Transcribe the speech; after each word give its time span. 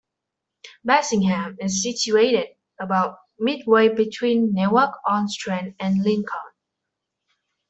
Bassingham 0.83 1.57
is 1.61 1.83
situated 1.83 2.47
about 2.79 3.19
midway 3.37 3.87
between 3.89 4.51
Newark-on-Trent 4.51 5.75
and 5.79 6.03
Lincoln. 6.03 6.49